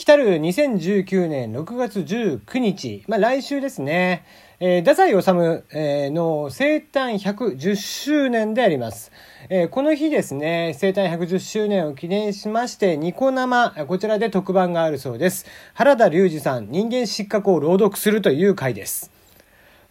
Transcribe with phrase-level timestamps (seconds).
[0.00, 4.24] 来たる2019年6月19日、まあ来週ですね、
[4.58, 9.12] えー、太宰治、えー、の生誕110周年であります。
[9.50, 15.44] えー、この日ですね、生誕110周年を記念しまして、ニコ生、こちらで特番があるそうです。
[15.74, 19.10] 原田隆二さん、人間失格を朗読するという回です。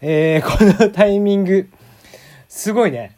[0.02, 1.70] えー、このタイミング、
[2.48, 3.16] すごいね。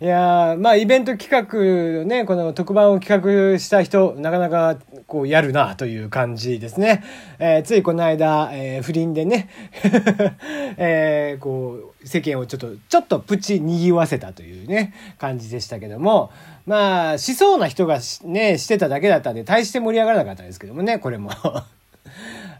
[0.00, 7.04] いやまあイベント企画ね、この特番を企画した人、なかなかこうやるなという感じですね。
[7.38, 9.48] えー、ついこの間、えー、不倫でね、
[10.78, 16.32] えー、こう世間をちょっと、ちょっとプチ賑わせたというね、感じでしたけども、
[16.66, 21.30] まあ、しそうな人がね、してただけだったんで、大して盛り上がらなかったですけどもね、これも。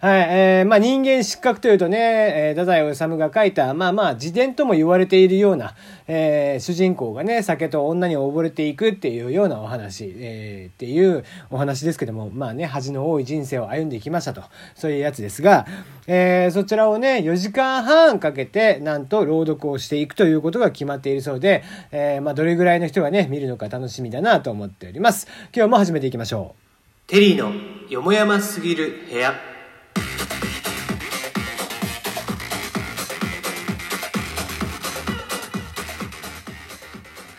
[0.05, 5.75] はい、えー、まあ人間失格というとね、えー、太宰治が書いた、まあまあ自伝とも言われているような、
[6.07, 14.43] えー、主人公がね、酒と女に溺れていくっていうようなお話、えー、っていうお話ですけども、まあね、恥の多い人生を歩んでいきましたと、
[14.75, 15.67] そういうやつですが、
[16.07, 25.29] えー、そちらをね、4時間半かけて、なんと朗読をしていくということが決まっているそうで、えー、まあどれぐらいの人がね、見るのか楽しみだなと思っております。
[25.57, 27.11] 今日も始めていきましょう。
[27.11, 27.55] テリーの
[27.89, 29.54] よもやますぎる部屋。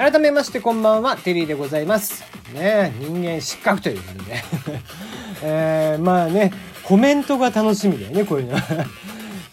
[0.06, 2.24] 改めましてこんばんは、テリーでございます。
[2.54, 4.44] ね人間失格ということで。
[5.42, 6.54] えー、まあね、
[6.84, 8.62] コメントが楽しみだよね、こういうのは。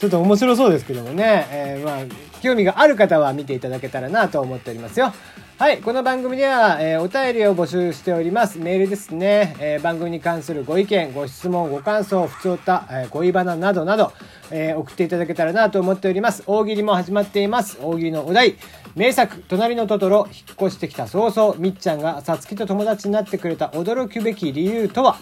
[0.03, 5.13] ちょっと面白そうですけどもね、えー、まあ、興味がある方は見ていただけたらなと思っておりますよ。
[5.59, 8.59] はい、この番組では、えー、お便りを募集しております。
[8.59, 14.13] メールですね、えー、番組に関するご意見、ご質問、ご感想、不調た、えー、ご意バなどなど、
[14.51, 16.43] え送っていただけたらなと思っております。
[16.49, 17.79] 大喜利も始まっています。
[17.81, 18.57] 大喜利のお題、
[18.97, 25.17] 名作、隣のトトロ、引っ越してきた早々、みっちゃんがさつきと友達になってくれた驚くべき理由とは？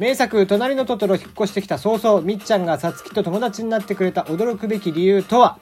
[0.00, 5.58] 名作、隣のトトロ、引っ越してきた早々、みっちゃんがさつきと友達になってくれた驚くべき理由とは？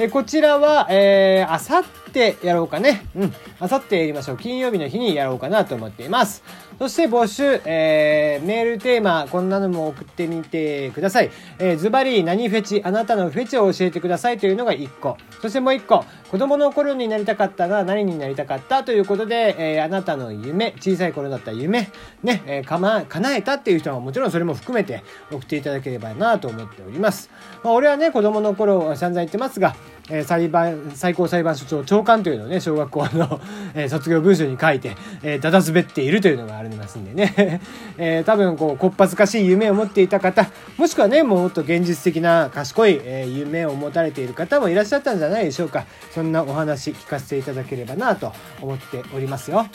[0.00, 3.04] えこちらは、えー、あさってやろうかね。
[3.16, 3.34] うん。
[3.58, 4.36] あさってやりましょう。
[4.36, 6.44] 金曜日の日にやろうかなと思っています。
[6.78, 11.30] そして募集、えー、メールテーマ、こんなのも送ってみてください。
[11.58, 15.16] えー、ズバリ何フェチ、あなたのフェチを教えてくださいというのが1個。
[15.42, 21.90] そしてもう1個、子供の頃になりたかったが何になりたかったということで、えー、あなたの夢、小さい頃だった夢、
[22.22, 27.28] ね、えー、かま、叶えたっていう人はもちろんそれも含めて送っていただければなと思っております。
[27.64, 29.74] まあ、俺はね、子供の頃散々言ってますが、
[30.10, 33.40] え、裁判、最高裁判所長長官というのをね、小学校の、
[33.74, 37.60] え、卒業文書に書いて、えー、だだ滑っているというのがありますんでね、
[37.98, 45.84] えー、多分こう、こっぱずかしい夢を持っていた方、もしくはね、もっと現実的な賢い、えー、夢を持たれている方もいらっしゃったんじゃないでしょうか。
[46.14, 49.66] そんなお話聞かせていただければなと思っておりますよ。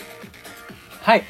[1.01, 1.23] はい。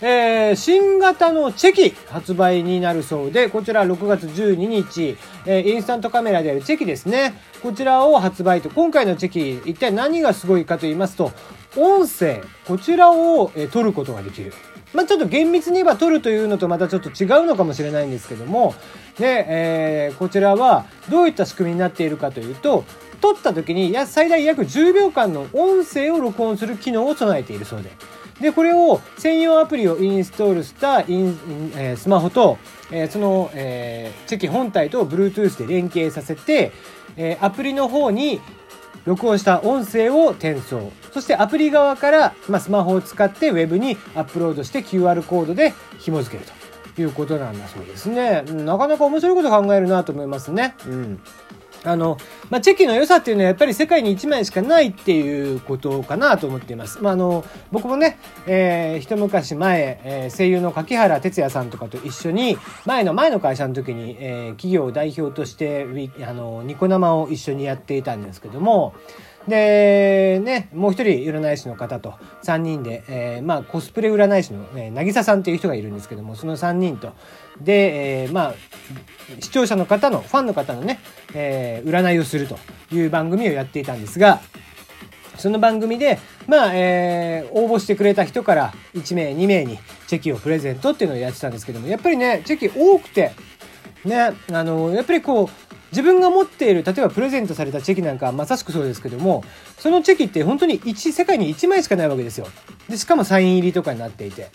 [0.00, 7.34] えー、新型のチェキ発売になるそうで、こちら6月12日、えー、インスタントカメラであるチェキですね。
[7.62, 11.32] こちらを発売と、今回のチェキ、一体何がすごいかと言いますと、
[11.76, 14.52] 音声、こちらを、えー、撮ることができる。
[14.94, 18.74] まあ、ちょっと厳密に言えば撮るというのとまたちょっと違うのかもしれないんですけども、
[19.18, 22.84] ね、えー、こちらはどういった仕組みになっているかというと、
[23.20, 27.90] 撮った時に最大約10秒間の音声を録音する機能を備えているそうで。
[28.40, 31.38] で、これを専用アプリをインストールしたイン、
[31.76, 32.58] えー、スマホと、
[32.90, 36.72] えー、その、えー、チェキ本体と Bluetooth で連携させて、
[37.16, 38.40] えー、アプリの方に
[39.04, 40.92] 録音した音声を転送。
[41.12, 46.50] そしてアプリ側から、まあ、スマホを使って Web にアップロードして QR コードで紐付ける
[46.94, 48.42] ということなんだそうですね。
[48.42, 50.74] なかなか面白いこと考えるなと思いますね。
[50.86, 51.20] うん。
[51.84, 52.18] あの、
[52.50, 57.02] まあ、チェキの良さっていうのはやっぱり世界に1枚しかないっていうことかなと思っています。
[57.02, 65.86] まあ、あの、僕もね、えー、一昔前、えー、声優の柿原哲也さんとかと一緒に、前の前の会社の時に、えー、企業代表として、
[66.26, 68.94] あの、ニコ生を一緒にやっていたんですけども、
[69.48, 72.14] で、ね、もう一人占い師の方と
[72.44, 77.12] 3人で、えー、まあコスプレ占い師の、えー、渚さんっていう人がいるんですけども、その3人と、
[77.60, 78.54] で、えー、まあ、
[79.40, 81.00] 視聴者の方の、ファンの方のね、
[81.34, 82.58] えー、占いをすると
[82.92, 84.40] いう番組をやっていたんですが、
[85.38, 89.78] その番組で、まあ、えー、応募してくれた人から1名、2名に
[90.08, 93.32] チェキをプレゼントっていうのをやってたんですけども、やっぱりね、チェキ多くて、
[94.04, 99.44] ね、あの、やっぱりこう、自分が持っている例えばプレゼントされたチェキなんかまさしくそうですけども
[99.78, 102.46] そのチェキって本当に1世界に1枚しかないわけですよ。
[102.88, 104.50] でしかもサイン入りとかになっていて。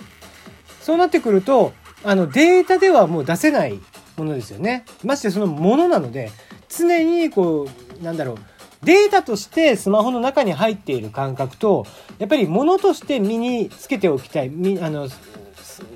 [0.84, 3.80] そうなってくるとあのデータではもう出せない
[4.18, 4.84] ものですよね。
[5.04, 6.30] ましてそのものなので
[6.68, 7.70] 常にこ
[8.02, 8.38] うなんだろう
[8.84, 11.86] データとしてスマホの中に入っている感覚と
[12.20, 15.08] やっぱり物として身につけておきたいあの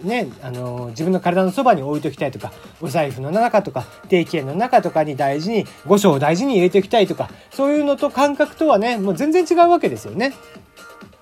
[0.04, 10.34] ね、あの自分の体のそばに置いときたいとかお財布の中とか定期券の中とかに大事に五章を大事に入れておきたいとかそういうのと感覚とはねもう全然違うわけですよね。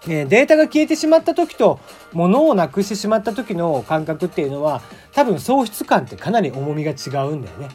[0.08, 1.80] データが消えてしまった時と
[2.14, 4.82] 物をなくしてしまった時の感覚っていうのは
[5.14, 7.70] 多分喪失感ってかなり重みが違うんだよね。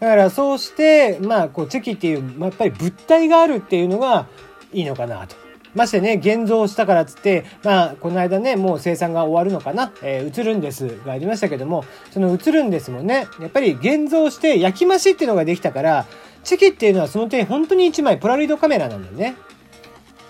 [0.00, 4.26] だからそうしてまあこうチェキっていうま、やっぱり物体があるっていうのが
[4.72, 5.47] いいのかなと。
[5.74, 16.06] ましてね、現像したからっつって、まあ、この間ね、もう生産が終わるのかな、えー、映るんですがありましたけども、その映るんですもね、やっぱり現像して焼き増しっていうのができたから、
[16.44, 19.36] チェキっていうのはその点本当に1枚ポラロイドカメラなんだよね。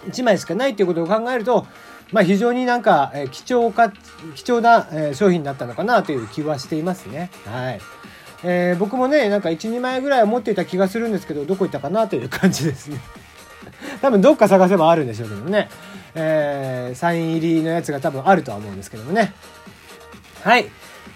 [0.07, 1.67] 1枚しかないっていうことを考えると、
[2.13, 3.93] まあ、非常になんか、えー、貴重か、
[4.35, 7.31] 貴重な、えー、商品だったのかなという気はしていますね。
[7.45, 7.81] はい。
[8.45, 13.01] えー、僕もね、なんか1、2枚ぐらいは持っていた気がするんですけど、どこ行ったかなという感じですね。
[14.01, 15.69] 多分どっか探せばあるんでしょうけどね。
[16.15, 19.33] えー、サイン入りのやつが多分あるとは思うんですけどもね。
[20.43, 20.67] はい。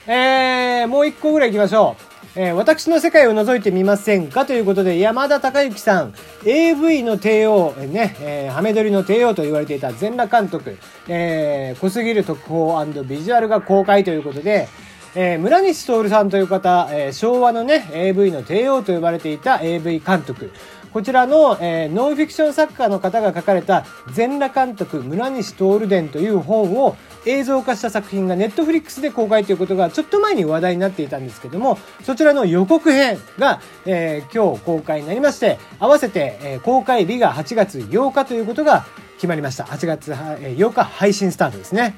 [0.06, 2.12] えー、もう一個ぐらい行きましょう。
[2.34, 6.14] えー、私の世界を覗いてみませんかということで、山田孝之さん、
[6.46, 14.68] AV の帝王、ね、えー、ハメ撮りの帝王と言われていた全裸監督、えー、濃すぎる特報ビジュアルが公開ということで、
[15.14, 20.52] えー、村西徹さんという方、えー、昭和のね、AV の帝王と呼ばれていた AV 監督。
[20.92, 38.84] こちらの、えー、ノンフィクション作家の方が書かれた全裸監督村西徹伝という本を映像化した作品がネットフリックスで公開ということがちょっと前に話題になっていたんですけども、そちらの予告編が、えー、今日公開になりまして、合わせて、えー、公開日が8月8日ということが
[39.16, 39.64] 決まりました。
[39.64, 41.94] 8月8日配信スタートですね。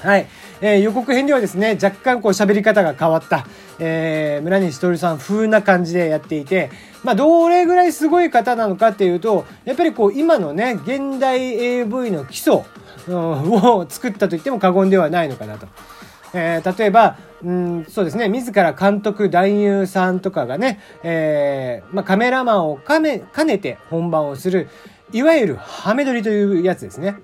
[0.00, 0.26] はい。
[0.60, 3.46] えー、予告編ではですね、若干こう喋り方が変わった、
[3.78, 6.70] えー、村西徹さん風な感じでやっていて、
[7.04, 12.62] まあ、どれぐらいすごい方なのかっていうと、やっぱりこう、今のね、現代 AV の基礎、
[13.08, 15.68] を作ったと言っても過言ではないのかなと。
[16.34, 23.20] えー、例えば、うん、そうですね、自ら監督、男優さんとかがね、えー、まあ、カメラマンを兼ね
[23.58, 24.68] て本番をする、
[25.12, 27.16] いわゆるハメ撮りというやつですね。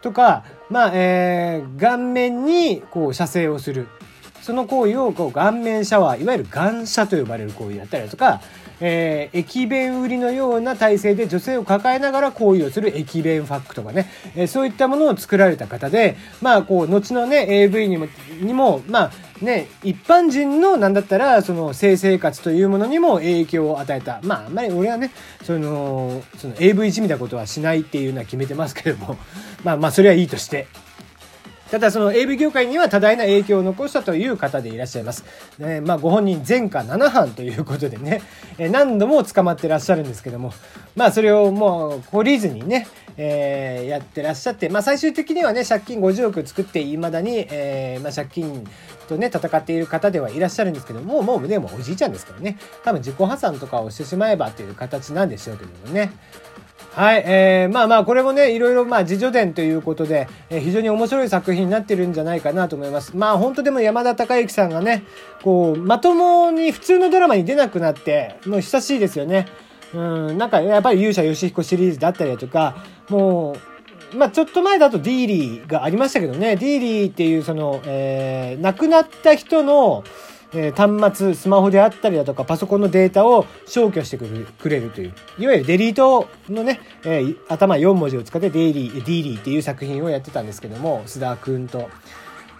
[0.00, 3.88] とか、まあ、えー、顔面にこう射精をする。
[4.40, 8.40] その行為をこう顔面シャワー、いわゆる顔射と呼ばれる行為だったりとか、
[8.80, 18.08] えー、駅弁売りのような体勢で女性を抱えながら行為をする駅弁ファックとかね、えー、そういったものを作られた方で、まあ、こう、後のね、AV にも、
[18.40, 24.20] にも、まあ、ね、一般人のなんだったら、その性生活というものにも影響を与えた。
[24.22, 25.10] まあ、あんまり俺はね、
[25.44, 29.18] その、その AV じみたことはしないっていうのは決めてますけども、
[29.64, 30.66] まあまあ、それはいいとして。
[31.72, 35.24] ただその AV 業界には多大な影響を残したという方でいらっしゃいます。
[35.58, 38.20] えまあご本人前科7犯ということでね、
[38.58, 40.52] え何度も捕まってらっしゃるんですけども、
[40.96, 42.86] まあそれをもう懲りずにね、
[43.16, 48.68] えー、やってらっしゃって、まあ最終的にはね、借金50億作って未だに、えー、まあ借金
[49.08, 56.12] とね、戦っている方ではいらっしゃるんですけども、もうでもおじいちゃんですからね、多分自己破産とかをしてしまえばっていう形なんでしょうけどもね。
[56.94, 63.16] はい、えー、まあまあ、これもね、いろいろ、まあ、自助伝ということで、えー、非常に面白い作品になってるんじゃないかなと思います。
[63.16, 65.04] まあ、本当でも山田孝之さんがね、
[65.42, 69.46] こう、まともに普通のドラマに出なくなって、もう久しいですよね。
[69.94, 69.98] う
[70.32, 72.76] ん、なんか、やっぱり勇者ヨシヒコシリーズだったりだとか、
[73.08, 73.56] も
[74.12, 80.04] う、まあ、ちょっと前だとディーリーがありましたけどね、ディーリーっていう、その、えー、亡くなった人の、
[80.54, 91.88] え、端末、スマホであったりだとか、パソコンのデータを消去してくれるという、いわゆるデリートのね、えー、頭4文字を使ってデイリー、ディーリーっていう作品をやってたんですけども、須田くんと。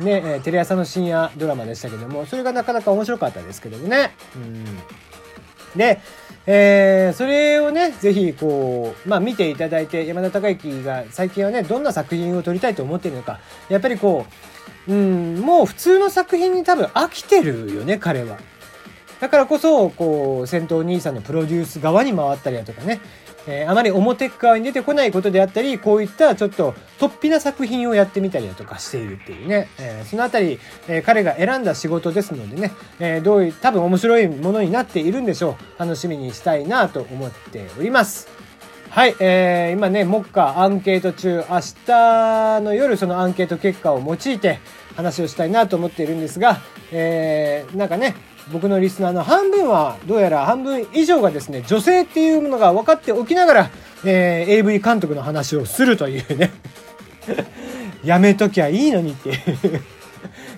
[0.00, 4.14] ね、え、テレ朝の深夜ドラマでしたけども、それがなかなか面白かったですけどもね。
[4.36, 4.64] うん。
[5.78, 6.00] で、
[6.46, 14.51] えー、それをね、ぜひ、こう、まあ見ていただいて、山田孝之が最近はね、どんな作品を撮りたいと思っているのか、やっぱりこう、
[14.88, 18.38] うん、もう普通の作品に多分飽きてるよね、彼は。
[19.20, 23.00] だからこそ、こう、戦闘兄さんのプロデュース側に回ったりだとかね、
[23.46, 30.58] えー、あまり表側に出てこないことであったり、こういったちょっと突飛な作品をやってみたりだとかしているっていうね、えー、そのあたり、
[30.88, 35.80] えー、彼が選んだ仕事ですのでね、えどういう、多分面白いものになっているんでしょう。
[35.80, 38.41] 楽しみにしたいなと思っております。
[38.92, 44.60] はい、えー、今ね、目下アンケート中、明日の夜そのアンケート結果を用いて
[44.96, 46.58] 話をしたいなと思っているんですが、
[46.92, 48.14] えー、なんかね、
[48.52, 53.70] 僕のリスナーの半分は、どうやら半分以上がですね、女性っていうものが分かっておきながら、
[54.04, 56.50] えー、AV 監督の話をするというね
[58.04, 59.36] やめときゃいいのにっていう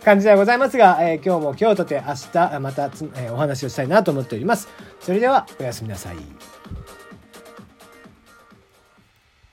[0.05, 4.67] 感じではございますが、えー、今日も今日とて明日また、えー、お話をしたいなと思っております。
[4.99, 6.54] それではおやすみなさい。